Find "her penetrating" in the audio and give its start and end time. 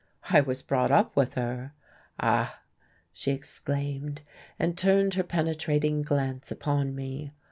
5.13-6.01